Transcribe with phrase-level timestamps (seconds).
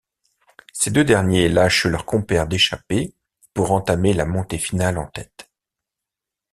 [0.73, 3.13] Ces deux derniers lâchent leurs compères d'échappée
[3.53, 5.47] pour entamée la montée finale en tête.